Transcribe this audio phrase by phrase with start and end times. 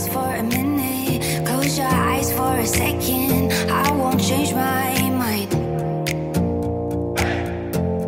[0.00, 3.52] eyes for a minute, close your eyes for a second.
[3.70, 5.52] I won't change my mind.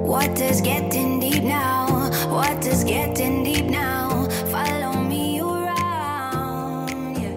[0.07, 2.11] What does getting deep now?
[2.31, 4.29] What does getting deep now?
[4.51, 6.89] Follow me around.
[7.19, 7.37] Yeah.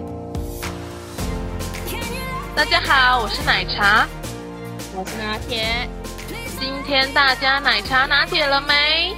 [1.88, 4.06] Can you 大家好，我是奶茶。
[4.94, 5.88] 我是拿铁，
[6.58, 9.14] 今天大家奶茶拿铁了没？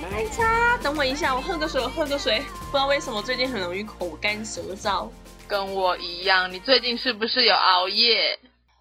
[0.00, 2.42] 奶茶，等我一下，我喝个水，我喝个水。
[2.68, 5.08] 不知道为什么最近很容易口干舌燥，
[5.48, 8.38] 跟我一样，你最近是不是有熬夜？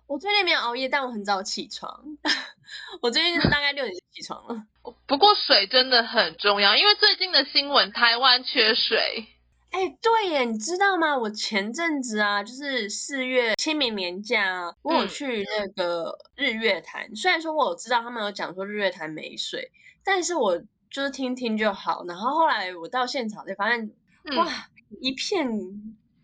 [0.07, 2.03] 我最近没有熬夜，但我很早起床。
[3.01, 4.61] 我最近大概六点就起床了。
[5.05, 9.25] 不过水真的很重要，因为最近的新闻，台湾缺水。
[9.71, 11.17] 哎，对耶，你知道吗？
[11.17, 17.03] 我前阵子啊，就是四月清明年假，我有去那个日月潭。
[17.11, 19.71] 嗯、虽然说我有知道他们有讲说日月潭没水，
[20.03, 22.05] 但是我就是听听就好。
[22.07, 23.91] 然后后来我到现场才发现，
[24.23, 24.67] 嗯、哇，
[25.01, 25.47] 一片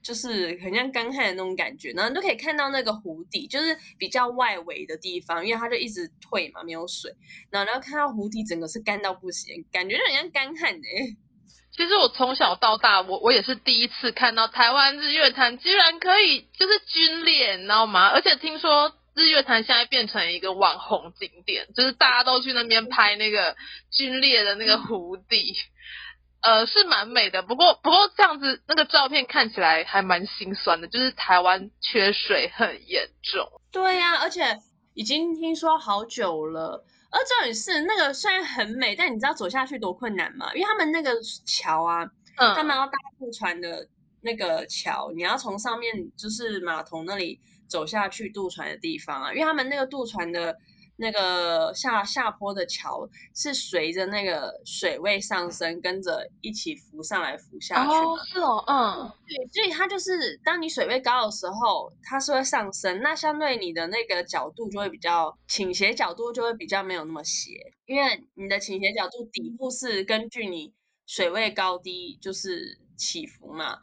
[0.02, 1.92] 就是很像干旱的那种感觉。
[1.94, 7.16] 然后你都可以看到那个湖底，就是比较外围的地方，因为它就一直退嘛，没有水。
[7.50, 11.18] 然后然后看到湖底整个是干到不行，感觉就很像干旱哎。
[11.76, 18.10] 其实我从小到大，我我也是第一次看到台湾日月潭居然可以就是军列，你知道吗？
[18.10, 23.56] 而且听说日月潭现在变成一个网红景点，就是大家都去那边拍那个
[23.98, 25.56] 龟裂的那个湖底，
[26.42, 27.44] 呃，是蛮美的。
[27.44, 33.48] 不过不过这样子那个照片看起来还蛮心酸的，就是台湾缺水很严重。
[33.72, 34.58] 对呀、啊，而且
[34.94, 36.86] 已经听说好久了。
[37.12, 40.52] 而重点是那个虽然很美，但你知道走下去多困难吗？
[40.56, 41.12] 因为他们那个
[41.46, 42.04] 桥啊，
[42.38, 43.88] 嗯，他们要搭渡船的
[44.22, 47.40] 那个桥，你要从上面就是码头那里
[47.74, 50.56] 走下去渡船的地方啊，因为他们那个渡船的。
[50.96, 57.90] 那个下下坡的桥是随着那个水位上升，跟着一起浮上来浮下去。
[57.90, 70.76] 哦，是哦，嗯，对，所以它就是当你水位高的时候，它是会上升，那相对你的那个角度就会比较倾斜，角度就会比较没有那么斜，因为你的倾斜角度底部是根据你
[71.08, 73.80] 水位高低就是起伏嘛。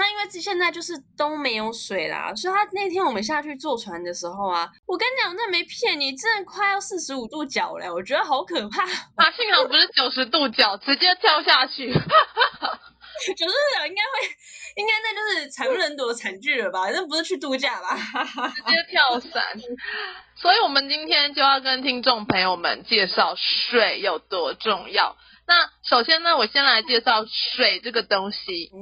[0.00, 8.82] 那因为现在就是都没有水啦，所以他那天我们下去坐船的时候啊，我跟你讲，那没骗你，真的快要四十五度角了，我觉得好可怕。
[9.16, 11.92] 啊，幸好不是九十度角，直接跳下去。
[13.36, 14.26] 九十度角应该会，
[14.76, 16.88] 应该那就是惨不忍睹的惨剧了吧？
[16.90, 17.94] 那不是去度假吧？
[18.56, 19.44] 直接跳伞。
[20.36, 25.14] 所以我们今天就要跟听众朋友们介绍水有多重要。
[25.50, 28.70] 那首先呢，我先来介绍水这个东西。
[28.72, 28.78] 嗯，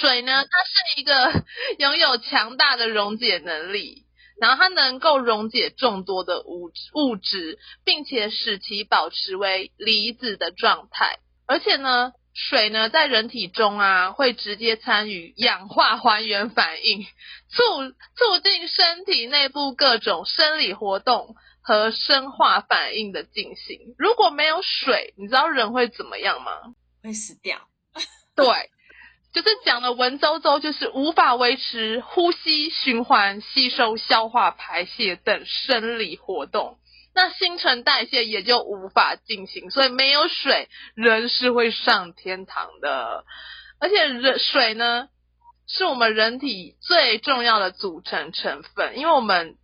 [0.00, 1.44] 水呢，它是一个
[1.78, 4.06] 拥有强大的溶解能力，
[4.40, 11.18] 然后它能够溶解众多的物物质，并且使其保持为离子的状态。
[11.46, 17.02] 而且呢，水呢在人体中啊，会直接参与氧化还原反应，
[17.50, 21.36] 促促进身体内部各种生理活动。
[21.66, 26.52] 和生化反应的进行，如果没有水，你知道人会怎么样吗？
[27.02, 27.58] 会死掉。
[28.36, 28.46] 对，
[29.32, 36.78] 就是讲的文绉绉，就是无法维持呼吸、循环、吸收、消化、排泄等生理活动，
[37.12, 43.24] 那新陈代谢也就无法进行，所以没有水，人是会上天堂的。
[43.80, 45.08] 而且人水呢，
[45.66, 49.56] 是我们人体最重要的组成成分，因为我们。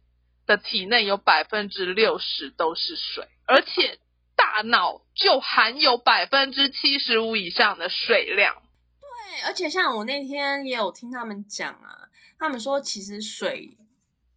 [0.57, 3.99] 的体内有百分之六十都是水，而且
[4.37, 8.63] 大脑就含有百分之七十五以上的水量。
[9.01, 12.09] 对，而且像我那天也有听他们讲啊，
[12.39, 13.79] 他们说其实水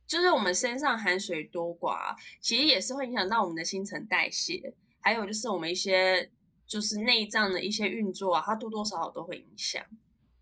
[0.07, 6.29] 就是我们身上含水多寡，其实也是会影响到我们的新陈代谢，还有就是我们一些
[6.65, 9.83] 就是内脏的一些运作啊，它多多少少都会影响。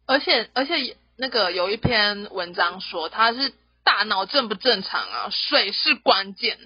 [0.05, 3.51] 而且而且那个有一篇文章说它是。
[3.83, 5.29] 大脑正不正常啊？
[5.29, 6.57] 水是关键，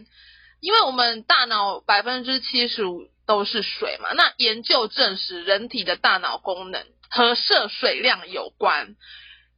[0.60, 4.14] 因为我们大脑百分之七十五都是水嘛。
[4.14, 8.96] 那研究证实，人体的大脑功能和摄水量有关，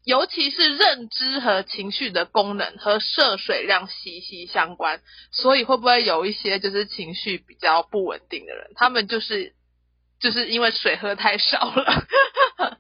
[0.03, 5.01] 尤其是认知和情绪的功能和摄水量息息相关。
[5.31, 9.53] 所以会不会有一些就是情绪比较不稳定的人，他们就是
[10.19, 12.07] 就是因为水喝太少了？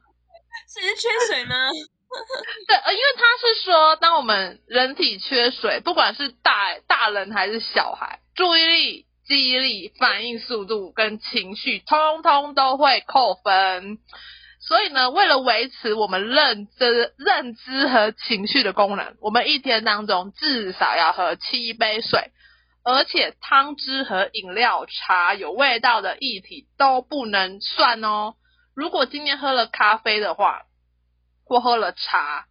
[0.71, 1.69] 是缺水吗？
[2.67, 13.99] 对，呃，因为他是说，当我们人体缺水，不管是大大人还是小孩，注意力、记忆力、反应速度跟情绪，通通都会扣分。
[14.61, 22.31] 所以呢，为了维持我们认知、认知和情绪的功能，我们一天当中至少要喝七杯水，
[22.83, 28.33] 而且汤汁和饮料、茶有味道的液体都不能算哦。
[28.75, 30.63] 如果今天喝了咖啡的话，
[31.49, 32.45] 或喝了茶，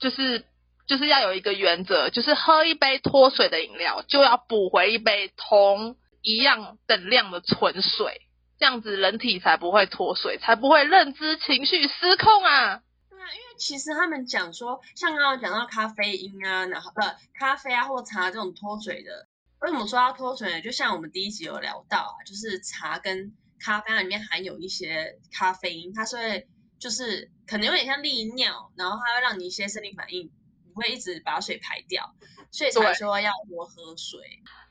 [0.00, 0.46] 就是
[0.86, 8.22] 就是要有一个原则，就是喝一杯脱水的饮料，就要补回一杯同一样等量的纯水，
[8.58, 12.80] 这样子人体才不会脱水，才不会认知情绪失控啊。
[13.10, 17.02] 对啊，因为其实他们讲说，像刚刚讲到咖啡因啊，然后不
[17.38, 19.28] 咖啡啊或茶这种脱水的，
[19.60, 20.62] 为什么说要脱水呢？
[20.62, 26.46] 就像我们第一集有聊到啊，就是茶跟咖啡里面含有一些咖啡因，它是会
[26.78, 30.30] 就是可能有点像利尿，然后它会让你一些生理反应，
[30.66, 32.14] 你会一直把水排掉，
[32.50, 34.20] 所以才说要多喝水。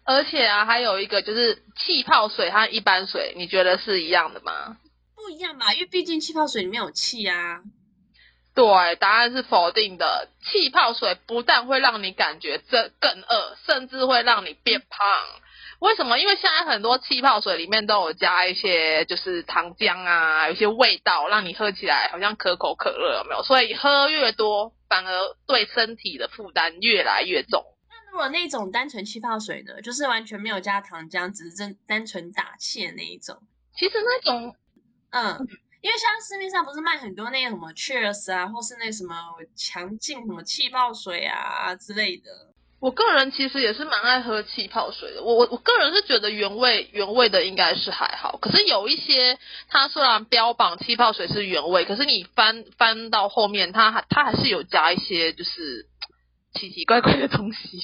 [0.04, 4.78] 而且啊，还有一个就是气泡水和一般水，你觉得是一样的吗？
[5.16, 7.62] 不一样吧，因为毕竟气泡水里面有气啊。
[8.56, 10.30] 对，答案是否定的。
[10.42, 15.06] 气泡水不但会让你感觉这更饿，甚至会让你变胖。
[15.80, 16.18] 为什么？
[16.18, 23.44] 因为现在很多气泡水里面都有加一些就是糖浆啊，有些味道，让你喝起来好像可口可乐，有没有？
[23.44, 27.64] 所以喝越多，反而对身体的负担越来越重。
[27.90, 29.82] 那如果那种单纯气泡水呢？
[29.82, 33.38] 就是完全没有加糖浆，只是真单纯打气的那一种。
[33.76, 34.56] 其实那种，
[35.12, 35.48] 嗯。
[35.80, 39.16] 因为像市面上不是卖很多那个什么 Cheers 啊，或是那什么
[39.56, 42.32] 强劲什么气泡水啊之类的。
[42.80, 45.24] 我个人其实也是蛮爱喝气泡水的。
[45.24, 55.88] 我我我个人是觉得原味原味的应该是还好，可是有一些它虽然标榜气泡水是原味，可是你翻翻到后面，它还它还是有加一些就是
[56.54, 57.80] 奇奇怪怪的东西，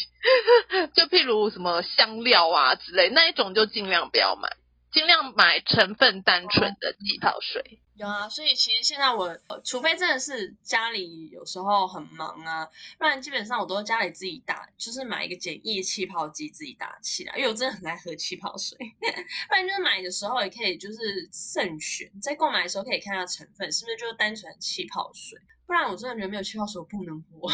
[0.96, 4.50] 就譬如什么香料啊之类，那一种就尽量不要买，
[4.92, 7.80] 尽量买成分单纯的气泡水。
[7.96, 12.68] 有啊，所以其实现在我，除非真的是家里有时候很忙啊，
[12.98, 17.36] 不然基本上我都家里自己打，就是买一个简易气泡机自己打气啦。
[17.38, 18.78] 因为我真的很爱喝气泡水，
[19.48, 27.48] 不然就是买的时候也可以就是慎选，在购买的时候可以看下成分是不是就是单纯气泡水，不然我真的觉得没有气泡水我不能活。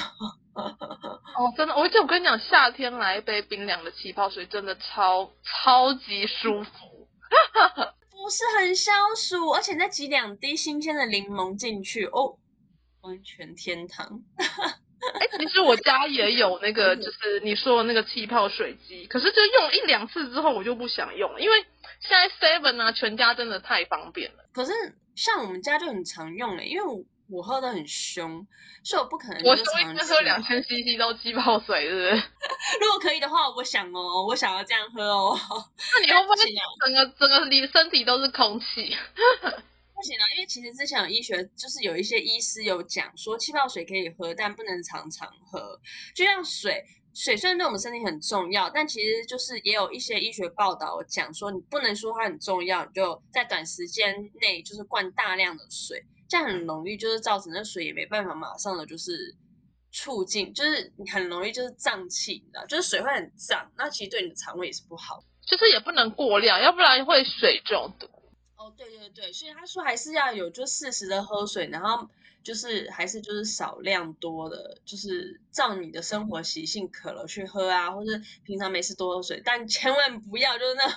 [0.56, 7.10] 哦，真的，而且我跟你讲，夏天来一杯冰凉的气泡水真的超超级舒服。
[8.30, 12.38] 不是很消暑，而且再挤两滴新鲜的柠檬进去哦，
[13.02, 14.22] 完全天堂。
[14.38, 21.66] 哎、欸，其实我家也有那个， 就是你说的那个气泡水机，可是就用一两次之后，我就不想用了，因为
[22.02, 24.44] 现在 Seven 啊，全家真的太方便了。
[24.54, 24.74] 可是
[25.16, 27.44] 像我们家就很常用诶，因为我。
[27.50, 28.46] 喝的很凶，
[28.84, 29.44] 所以我不可能。
[29.44, 32.12] 我说一次喝两千 CC 都气泡水，是不是？
[32.80, 35.36] 如果可以的话，我想哦，我想要这样喝哦。
[35.96, 36.36] 那你 会不会
[36.86, 38.96] 整个整个你身体都是空气？
[39.96, 45.80] 不行啊，因为其实之前有医学，就是有一些医师有讲说，气泡水可以喝，但不能常常喝。
[46.16, 46.86] 就像水，
[47.16, 56.06] 水虽然对我们身体很重要，但其实就是也有一些医学报道讲说，你不能说它很重要，你就在短时间内就是灌大量的水。
[56.30, 59.36] 这样很容易就是造成那水也没办法马上的就是
[59.92, 68.06] 促进，就是你很容易就是胀气，你知道，就是水会很胀，那其实对你的肠胃也是不好，就是也不能过量，要不然会水中毒。
[68.56, 72.08] 哦，对对对，所以他说还是要有就适时的喝水，然后
[72.44, 80.88] 就是还是就是少量多的，就是照你的生活习性渴了去喝啊，或是平常没事多喝水，但千万不要就是那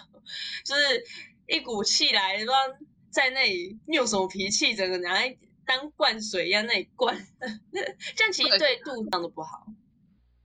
[0.65, 1.05] 就是
[1.47, 2.55] 一股气来，不知道。
[3.13, 4.75] 在那里，你有什么脾气？
[4.75, 7.15] 整个拿来当灌水一样那里灌，
[8.17, 9.67] 这样其实对肚子都不好。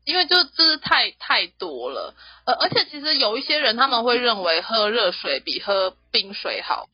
[0.05, 2.15] 因为就就是太太多了，
[2.45, 6.87] 呃，而且其实有一些人他们会认为喝热水比喝冰水好，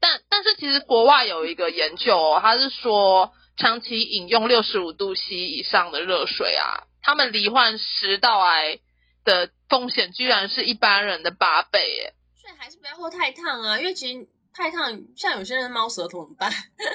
[0.00, 8.80] 但但是其实国外有一个研究哦，他是说长期饮用六十五度 C 以上的热水啊，他们罹患食道癌
[9.24, 12.14] 的风险居然是一般人的八倍耶。
[12.40, 14.28] 所以还是不要喝太烫啊，因为其实。
[14.58, 16.50] 太烫，像有些人猫舌头怎么办？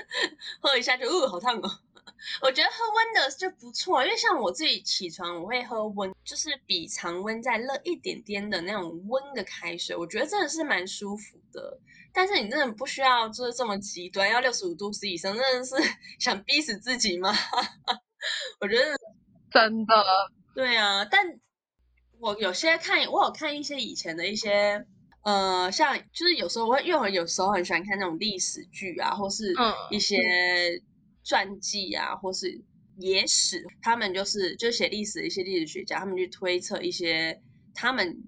[0.59, 1.79] 喝一下就，呃，好烫哦。
[2.43, 11.79] 我觉得喝温的就不错，因为像我自己起床，我会喝温，就是比常温再热一点点的那种温的开水，我觉得真的是蛮舒服的。
[12.13, 15.75] 但是你真的不需要就是这么极端，要六十五度 C 以上，真的是
[16.19, 17.33] 想逼死自己吗？
[18.59, 18.97] 我觉得
[19.49, 20.05] 真的，
[20.53, 21.05] 对啊。
[21.05, 21.39] 但
[22.19, 24.85] 我有些看，我有看一些以前的一些。
[25.23, 29.53] 呃，像就是有时候我会，因为我有时候很喜欢看那种历史剧啊，或是
[29.89, 30.17] 一些
[31.23, 32.61] 传记啊，或是
[32.97, 37.41] 野史，他们就是就写历史的一些历史学家，他们去推测一些
[37.73, 38.21] 他们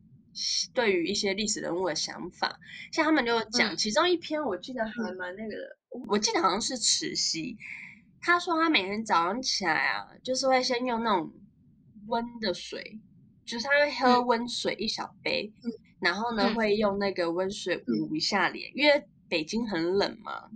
[0.74, 2.58] 对于一些历史人物的想法。
[2.94, 7.58] 像他们就讲其中一篇，我记得还蛮那个的，我记得好像是慈禧，
[8.22, 11.34] 他说他每天早上起来啊，就是会先用那种
[12.08, 13.02] 温的水，
[13.46, 15.52] 就是他会喝温水一小杯。
[16.00, 20.50] 然后呢，会用那个温水捂一下脸，嗯、因为北京很冷嘛。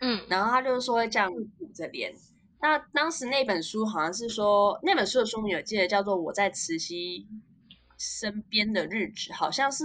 [0.00, 2.14] 嗯，然后他就说会这样捂着脸。
[2.60, 7.26] 那当时那本书好像是说，那本书的书名我记得叫做《我在慈禧
[7.98, 9.84] 身边的日子》，好像是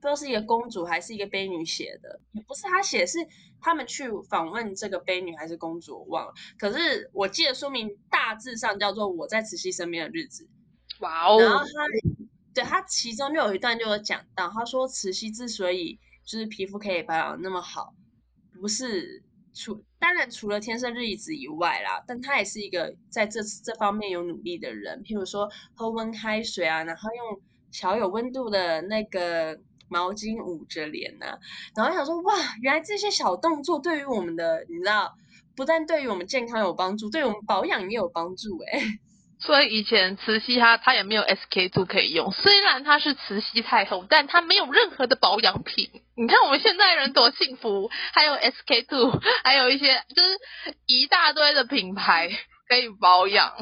[0.00, 3.18] 不知道是一个公主还是一个悲女写的，也不是他写，是
[3.60, 6.32] 他们去访问这个悲女还是公主，我忘了。
[6.58, 10.44] 可是我记得书名大致上叫做《我在慈禧身边的日子》。
[11.00, 11.40] 哇哦！
[11.40, 11.64] 然后他
[12.54, 17.94] 对他其中就有一段就有讲到，他说慈禧之所以就是皮肤可以保养那么好，
[18.60, 19.22] 不是。
[19.54, 25.02] 除当然除了天生丽质以外啦，但他也是一个在这这方面有努力的人。
[25.04, 31.38] 譬如说喝温开水啊，然后用小有温度的那个毛巾捂着脸呐、
[31.76, 35.14] 然后想说哇，原来这些小动作对于我们的，你知道，
[35.54, 38.80] 不但对于我们健康有帮助，对于我们保养也有帮助哎、
[39.44, 45.90] 所以以前慈禧她她也没有 SK two 可以用，虽然她是慈禧太后，但她没有任何的保养品。
[46.14, 50.38] 你看我们现在人多幸福，还有 SK two， 还有一些就是
[50.86, 52.30] 一大堆的品牌
[52.68, 53.52] 可以保养，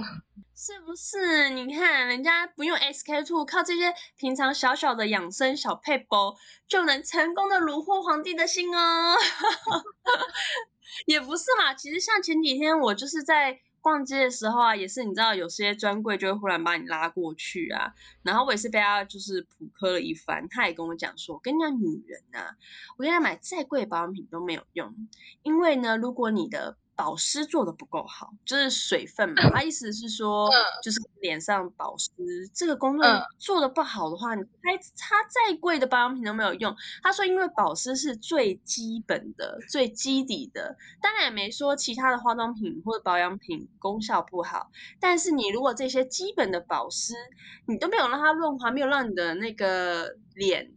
[0.54, 1.48] 是不是？
[1.48, 6.36] 你看人家不用 SK two，靠这些平常小小的养生小配包，
[6.68, 9.16] 就能成功的虏获皇帝的心哦。
[11.06, 13.60] 也不是嘛，其实像前几天我就是在。
[13.80, 22.56] 逛街的时候啊，也是你知道，有些专柜就会忽然把你拉过去啊，然后我也是被他就是普科了一番，他也跟我讲说，我跟你讲，女人啊，
[22.96, 24.94] 我跟他买再贵的保养品都没有用，
[25.42, 29.36] 因为呢，如果你的保湿做的不够好，就是水分嘛。
[29.54, 30.50] 他意思是说，
[30.82, 32.10] 就是脸上保湿
[32.54, 33.06] 这个工作
[33.38, 36.76] 做的不好的话，你开擦再贵的保养品都没有用。
[37.02, 44.70] 他说，因为保湿是最基本的、最基底的，当然也没说其他的化妆品或者保养品功效不好。
[45.00, 47.14] 但是你如果这些基本的保湿
[47.66, 50.70] 你都没有让它润滑，没有让你的那个脸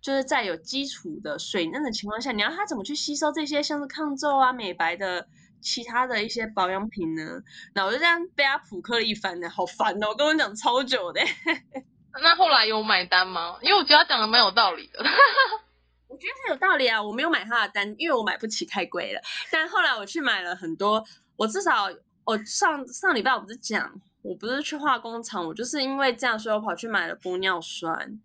[0.00, 5.28] 就是在有基础的水嫩的情况下，你要它怎么去吸收这些像是抗皱啊、美白的？
[5.62, 7.40] 其他的一些保养品呢，
[7.74, 10.08] 那我就这样被他普克了一番呢，好烦哦！
[10.08, 11.20] 我跟我讲超久的。
[12.22, 13.56] 那后来有买单吗？
[13.62, 14.98] 因为我觉得他讲的蛮有道理的。
[16.08, 19.20] 我觉得很有道理啊，我没有买他的单，因为我买不起，太贵了。
[19.50, 21.02] 但后来我去买了很多，
[21.36, 21.88] 我至少
[22.24, 28.20] 我上上礼拜我不是讲，我不是去化工厂，我就是因为这样，所以我跑去买了玻尿酸。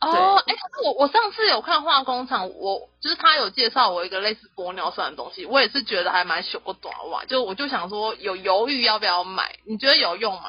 [0.00, 10.48] 哦，哎，我我上次有看化工厂，我就是他有介绍我一个类似玻尿酸的东西，我也是觉得还蛮小短哇，就我就想说有犹豫要不要买，你觉得有用吗？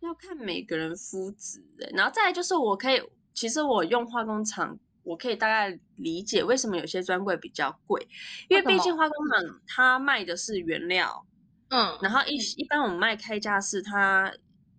[0.00, 1.62] 要看每个人肤质，
[1.94, 3.02] 然后再来就是我可以，
[3.34, 8.08] 其实我用化工厂，我可以大概理解为什么有些专柜比较贵，
[8.48, 11.26] 因为毕竟化工厂它卖的是原料，
[11.68, 14.32] 嗯，然后一一般我们卖开价是，它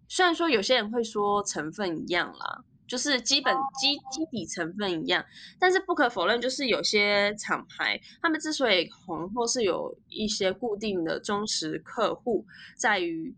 [0.08, 2.64] 虽然说有些人会说成分一样啦。
[2.88, 5.25] 就是基本基基底成分一样，
[5.60, 13.36] 但是不可否认，就是有些厂牌，他们之所以红，或是有一些固定的忠实客户，在于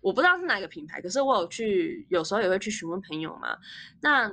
[0.00, 3.58] 我不知道是哪个品牌，可是我有去，有时候也会去询问朋友嘛。
[4.00, 4.30] 那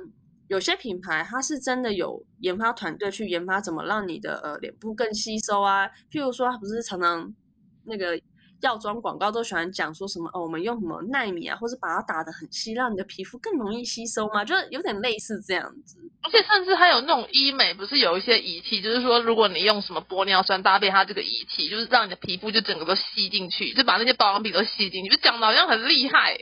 [0.48, 5.88] 有些品牌，它是真的有研发团队去研发怎么让你的呃脸部更吸收啊。
[6.10, 7.34] 譬如说，它不是常常
[7.84, 8.20] 那个。
[8.62, 14.44] 药妆广告都喜欢讲说什么哦，我们用什么奈米啊，或者把它打得很细，让你的皮肤更容易吸收吗？
[14.44, 15.98] 就是有点类似这样子。
[16.22, 26.36] 而且甚至还有那种医美，不是有一些仪器，就是说如果你用什么玻尿酸搭配它这个仪器，就是让你的皮肤就整个都吸进去，就把那些保养品都吸进去，就讲的好像很厉害。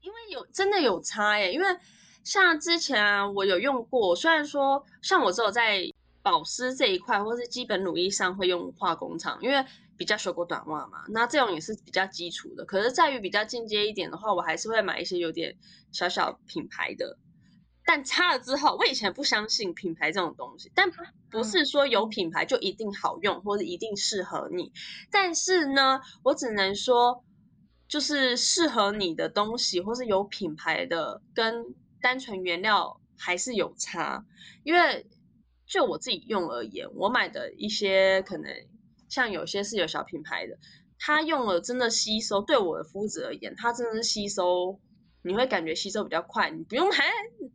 [0.00, 1.66] 因为有真的有差耶，因为
[2.24, 5.82] 像之前啊，我有用过，虽然说像我只有在
[6.22, 9.64] 保湿这一块或是基本乳液上会用化工厂，因为。
[9.96, 12.64] 比较修过短袜嘛，那这种也是比较基础的。
[12.64, 15.56] 可是在于比较进阶一点的话，我还是会买一些有点
[15.90, 17.18] 小小品牌的。
[17.84, 20.90] 但擦了之后，我以前不相信品牌这种东西，但
[21.30, 24.72] 不是说有品牌就一定好用或者一定适合你。
[25.10, 27.24] 但是呢，我只能说，
[27.88, 34.26] 就是适合你的东西或是有品牌的，跟单纯原料还是有差。
[34.64, 35.06] 因为
[35.66, 38.52] 就我自己用而言，我买的一些可能。
[39.08, 40.58] 像有些是有小品牌的，
[40.98, 44.80] 它用了真的吸收，对我的肤质而言，它真的是吸收，
[45.22, 47.04] 你会感觉吸收比较快，你不用还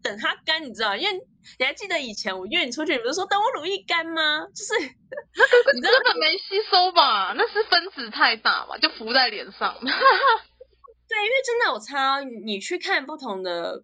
[0.02, 0.96] 等它干，你知道？
[0.96, 1.18] 因为
[1.58, 4.46] 你还记得以前我约你出去，你不是说等我乳液干吗？
[4.54, 7.34] 就是你根本没吸收吧？
[7.36, 9.76] 那是分子太大嘛，就浮在脸上。
[9.82, 13.84] 对，因为真的有差，你去看不同的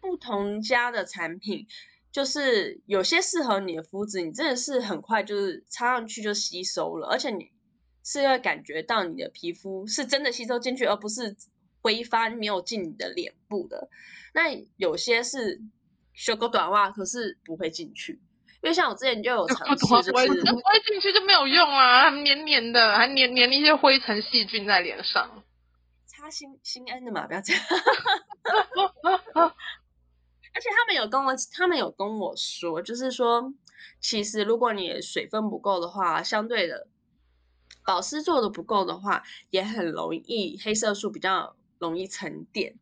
[0.00, 1.66] 不同家的产品。
[2.16, 7.52] 就是有些适合你的肤质，你真的是很快就是擦上去就吸收了，而且你
[8.02, 11.36] 是会感觉到你的皮肤是真的吸收进去，而不是
[11.82, 13.90] 挥发没有进你的脸部的。
[14.32, 14.44] 那
[14.78, 15.60] 有些是
[16.14, 18.22] 修个短袜，可是不会进去。
[18.62, 25.44] 因为像我之前就有尝试，就是不会进去就没有用啊，黏黏的，还黏黏一些灰尘细菌在脸上。
[26.06, 27.62] 擦心心安的嘛，不要这样。
[30.56, 33.52] 而且他们有跟我，他们有跟我说，就是说，
[34.00, 36.88] 其实如果你水分不够的话，相对的
[37.84, 42.78] 保湿做的不够的话，也很容易黑色素比较容易沉淀，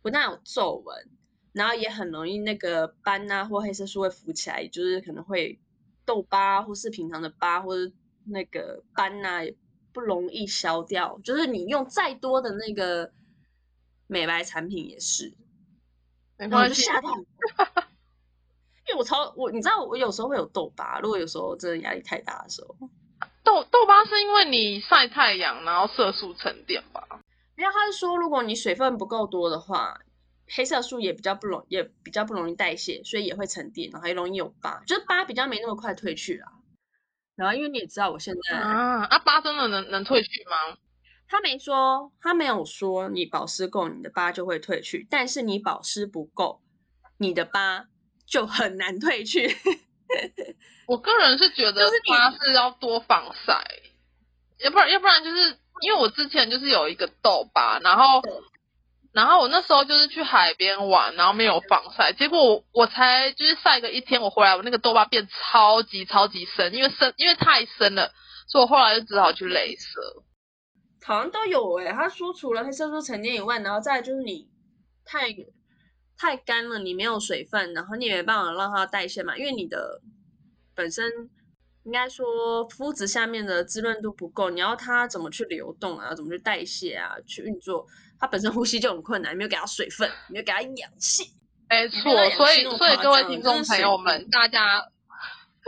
[0.00, 1.10] 不但有皱纹。
[1.52, 5.58] 然后也很容易那个斑啊，或黑色素会浮起来，就是可能会
[6.04, 7.92] 痘疤，或是平常的疤，或者
[8.24, 9.56] 那个斑啊，也
[9.92, 11.18] 不容易消掉。
[11.24, 13.12] 就是你用再多的那个
[14.06, 15.34] 美白产品也是，
[16.38, 17.10] 没关系，就吓到，
[18.88, 22.74] 因为我超我，你知道我有时候会有痘疤，如果有时候真的压力太大的时候，
[23.44, 27.02] 痘痘疤是因为你晒太阳，然后色素沉淀吧？
[27.56, 29.98] 因为他是说，如果你水分不够多的话。
[30.50, 36.50] 黑色素也比较不容，也比较不容易代谢，所以也会沉淀，然后也容易有疤，就是疤比较没那么快褪去啊。
[37.36, 40.78] 然后因为你也知道我现在啊，啊疤真的能能褪去吗？
[41.28, 46.60] 他没说，他没有说你保湿够，你的疤就会褪去，但是你保湿不够，
[47.18, 47.86] 你的疤
[48.26, 49.56] 就很难褪去。
[50.88, 53.62] 我个人是觉得疤是要多防晒，
[54.58, 58.22] 要不然要不然就是因为我之前就是有一个痘疤，然后。
[59.10, 68.12] 然后我那时候就是去海边玩，然后没有防晒，结果我我才就是晒个一天，我回来我那个痘疤变超级超级深，因为深因为太深了，
[68.46, 70.22] 所以我后来就只好去镭射。
[71.08, 74.46] 好像都有诶、欸，他说除了黑色素沉淀以外，然后再就是你
[75.06, 75.34] 太
[76.18, 80.02] 太干了，你没有水分，然后你也没办法让它代谢嘛，因为你的
[80.74, 81.10] 本身
[81.84, 87.86] 应该说肤质下面的滋润度不够，你要它怎么去流动啊，怎么去代谢啊，去运作。
[88.20, 91.32] 它本身呼吸就很困难，没有给它水分，没有给它氧气。
[91.70, 94.84] 没错，所以所以各位听众朋友们，大家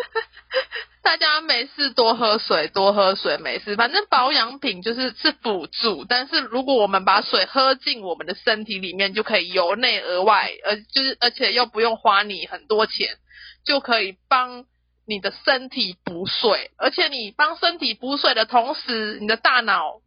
[1.02, 3.76] 大家没事多喝水，多喝水没事。
[3.76, 13.16] 反正保养品就是是辅助，但是如果我们把水喝进我们的身体里面，就可以由内而外，而就是而且又不用花你很多钱，
[13.64, 14.64] 就可以帮
[15.06, 16.70] 你的身体补水。
[16.76, 20.00] 而且你帮身体补水的同时，你的大脑。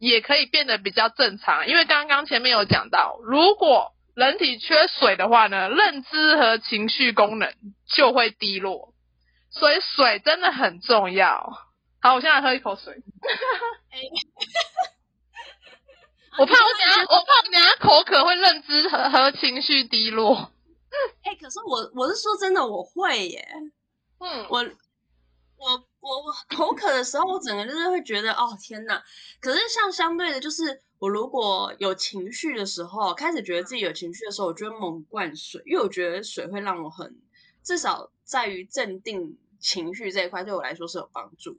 [0.00, 7.54] 也可以变得比较正常，因为刚刚前面有讲到，如果人体缺水的话呢，认知和情绪功能
[7.88, 8.92] 就会低落，
[9.54, 11.50] 所以水真的很重要。
[12.00, 12.94] 好，我现在喝一口水。
[16.38, 20.52] 我怕我等下，我怕我等下口渴会认知和和情绪低落。
[21.22, 23.46] 哎、欸，可是我我是说真的，我会耶。
[24.18, 24.64] 嗯，我。
[25.56, 29.02] 我我我口渴的时候，我整个就是会觉得哦天哪！
[29.40, 37.16] 可是像相对的，就是我如果有情绪的时候，开始觉得自己有情绪的时候，我就会猛灌水，因为我觉得水会让我很
[37.62, 41.58] 至少在于镇定情绪这一块，对我来说是有帮助。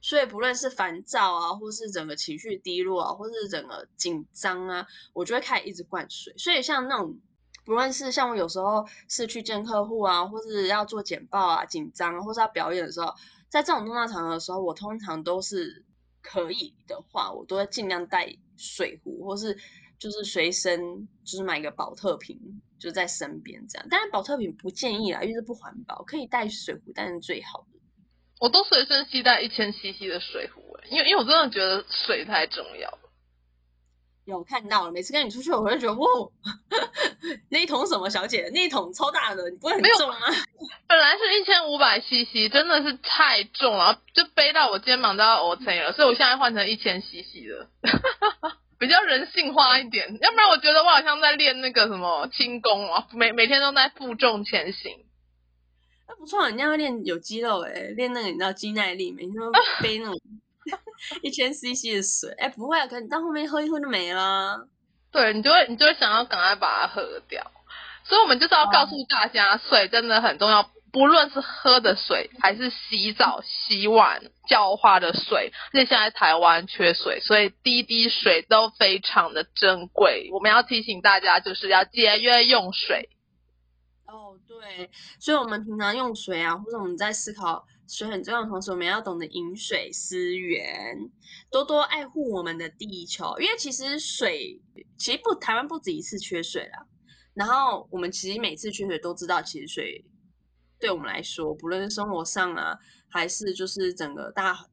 [0.00, 6.32] 所以不论是烦躁啊，或是整个情绪低落啊，或是整个紧张啊，我就会开始一直灌水。
[6.38, 7.18] 所以像那种。
[7.64, 13.12] 不论是像我有时候是去见客户啊，或是要做简报啊，紧张，或是要表演的时候，
[13.50, 15.84] 在这种重大场合的时候，我通常都是
[16.22, 19.58] 可以的话，我都会尽量带水壶，或是
[19.98, 22.38] 就是随身就是买一个宝特瓶
[22.78, 23.88] 就在身边这样。
[23.88, 27.78] 当然宝特瓶不建议啦，因为是不环保，可以带水壶，但是最好的。
[28.40, 32.98] 我都随身携带一千 CC 的水壶，因为因为我真的觉得水太重要了。
[34.24, 36.06] 有看到了，每次跟你出去，我会觉得哇，
[37.48, 40.18] 那一桶什么小姐，那一桶超大的，你不会很重吗？
[40.86, 47.70] 本来是一千五百 CC，真的是太重了，就背到我肩膀都要 OK 了，所以我现在换成一千 CC 的，
[48.78, 50.18] 比较人性化一点。
[50.20, 55.04] 要不然我觉得我好像在练那个什么轻功啊，每每天都在负重前行。
[56.06, 59.50] 那不错，人家会练有肌肉诶，练那个你知道肌耐力，每天都
[59.82, 60.14] 背那种。
[61.22, 64.68] 一千 CC 的水，哎、欸，不会啊，可能你到后面喝一喝就没了。
[65.12, 67.50] 对，你就会，你就会想要赶快把它喝掉。
[68.04, 75.52] 所以，我们就是要告诉大家，哦、水真的很重要，不论是喝的水，还是洗澡、洗碗、浇花的水。
[75.72, 80.30] 而且现在台湾缺水，所以滴滴水都非常的珍贵。
[80.32, 83.08] 我们要提醒大家，就是要节约用水。
[84.06, 87.66] 哦，对，所以我们平常用水啊，或者我们在思考。
[87.90, 90.94] 水很重要的同时，我们要懂得饮水思源，
[91.50, 93.38] 多多爱护我们的地球。
[93.38, 94.60] 因为其实水，
[94.98, 96.86] 其实不，台湾不止一次缺水了。
[97.34, 100.04] 然后我们其实每次缺水都知道，其实水
[100.78, 104.66] 对我们来说，不论是生活上啊，还是就是整个大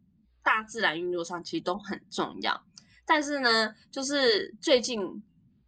[0.43, 2.63] 大自然运作上，其实都很重要。
[3.05, 5.01] 但是呢，就是最近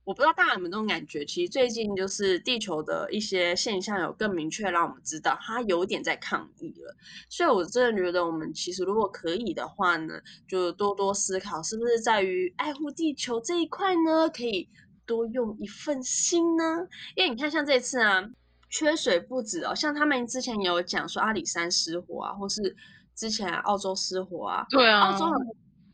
[0.04, 6.96] 我不知道大家有没有这种感觉，其实最近就是地球的一些现象有更明确让我们知道，它有点在抗议了。
[7.30, 14.70] 所以我真的觉得，我们其实如果可以的话呢，就多多思考，是不是在于爱护地球这一块呢，可以
[15.06, 16.88] 多用一份心呢？
[17.16, 18.24] 因为你看，像这次啊，
[18.70, 22.76] 缺水不止哦，像他们之前有讲说阿里山失火啊，或是
[23.16, 25.34] 之前澳洲失火啊，对啊，澳洲很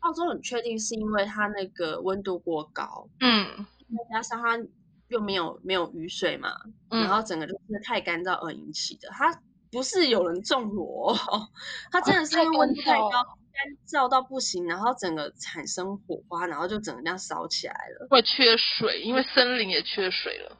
[0.00, 3.66] 澳洲很确定是因为它那个温度过高，嗯。
[3.86, 4.58] 再加上它
[5.08, 6.50] 又没有没有雨水嘛，
[6.90, 9.08] 嗯、然后整个就是太干燥而引起的。
[9.10, 9.32] 它
[9.70, 11.14] 不是有人种罗，
[11.92, 18.08] 它真的是因为温度太高，哦、干燥到不行，然后整个产生火花，然后就整个这样烧起来了。
[18.10, 20.56] 会缺水，因为森林也缺水了。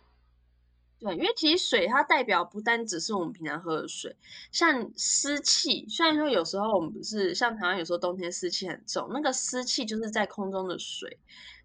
[1.05, 4.17] 对，因为其实水它代表不单只是我们平常喝的水，
[4.51, 5.87] 像湿气。
[5.88, 11.19] 虽然说有时候我们不是像台湾，有时候冬天湿气很重，那个湿气就是在空中的水，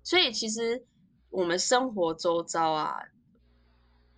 [0.04, 0.86] 所以其实。
[1.32, 3.04] 我们生活周遭啊，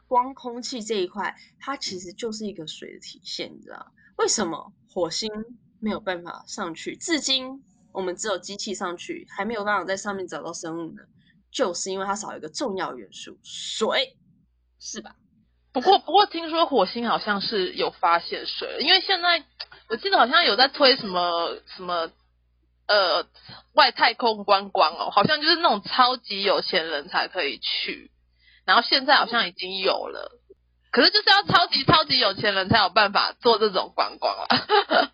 [0.08, 3.92] 光空气这一块，它其实就是一个水的体现，你知道？
[4.16, 5.30] 为什么火星
[5.82, 6.96] 没有办法上去？
[6.96, 11.04] 至今我们只有机器上去，还没有办法在上面找到生物呢？
[11.52, 14.18] 就是因为它少一个重要元素——水，
[14.82, 15.16] 是吧？
[15.72, 19.46] 不过，不过听说火星好像是有发现水，因为现在
[19.88, 22.12] 我记得好像有在推什么什么。
[22.88, 23.26] 呃，
[23.74, 28.12] 外太空观光哦，好像就是那种超级有钱人才可以去，
[28.66, 30.42] 然后现在好像已经有了，
[30.92, 34.46] 可是就是要超级超级有钱人才有办法做这种观光了。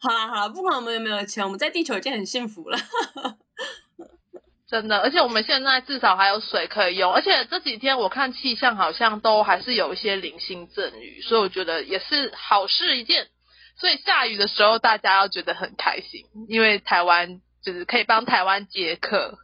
[0.00, 2.78] 好啦好啦，不管我们有没有钱，我们在地球已经很幸福了。
[4.74, 13.28] 真的，而且我们现在至少还有水可以用，而且这几天我看气象好像都还是有一些零星阵雨，所以我觉得也是好事一件。
[13.76, 19.38] 所以下雨的时候，大家要觉得很开心，因为台湾就是可以帮台湾解渴。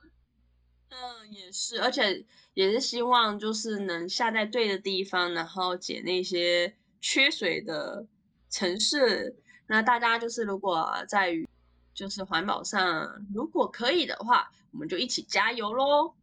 [0.88, 8.06] 嗯，也是，而且也是希望就是能下在对的地方，然后解那些缺水的
[8.50, 9.36] 城市。
[9.68, 11.48] 那大家就是如果在于
[11.94, 16.14] 就是环保上，如果可以的话，我们就一起加油喽！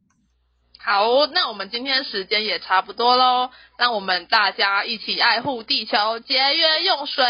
[0.80, 7.26] 好，那我们今天时间也差不多喽，让我们大家一起爱护地球，节约用水。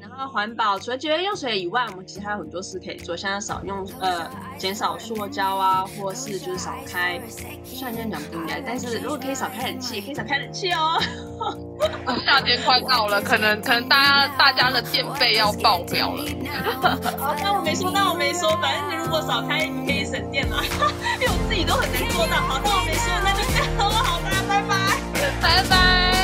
[0.00, 7.20] 那环保除了节约用水以外，我们其实还有很多事可以做，像少用呃，减少塑胶啊，或是就是少开。
[7.64, 10.98] 虽然这样讲不应该，但是如果可以少开冷气，也可以少开冷气哦。
[12.26, 16.24] 夏天快到了，可能可能大家大家的电费要爆表了。
[17.18, 20.62] 好，那我没说，那我没说，反正你如果少开，你可以省电嘛。
[21.20, 22.36] 因为我自己都很难做到。
[22.36, 23.84] 好，那我没说，那就这样了。
[24.02, 24.74] 好，大家拜拜，
[25.40, 26.17] 拜拜。